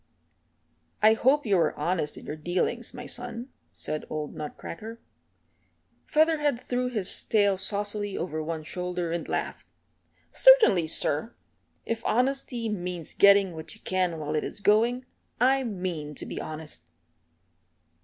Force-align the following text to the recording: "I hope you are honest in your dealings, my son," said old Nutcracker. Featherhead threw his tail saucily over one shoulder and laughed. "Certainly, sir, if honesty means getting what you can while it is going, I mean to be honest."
"I 1.03 1.13
hope 1.13 1.45
you 1.45 1.59
are 1.59 1.77
honest 1.77 2.17
in 2.17 2.25
your 2.25 2.35
dealings, 2.35 2.91
my 2.91 3.05
son," 3.05 3.49
said 3.71 4.03
old 4.09 4.33
Nutcracker. 4.33 4.99
Featherhead 6.07 6.59
threw 6.59 6.89
his 6.89 7.23
tail 7.23 7.55
saucily 7.55 8.17
over 8.17 8.41
one 8.41 8.63
shoulder 8.63 9.11
and 9.11 9.27
laughed. 9.27 9.67
"Certainly, 10.31 10.87
sir, 10.87 11.35
if 11.85 12.03
honesty 12.03 12.67
means 12.67 13.13
getting 13.13 13.53
what 13.53 13.75
you 13.75 13.81
can 13.81 14.17
while 14.17 14.33
it 14.33 14.43
is 14.43 14.59
going, 14.59 15.05
I 15.39 15.63
mean 15.63 16.15
to 16.15 16.25
be 16.25 16.41
honest." 16.41 16.89